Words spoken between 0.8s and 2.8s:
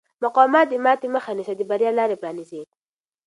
ماتې مخه نیسي او د بریا لارې پرانیزي.